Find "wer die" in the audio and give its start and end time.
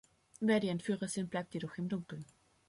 0.39-0.69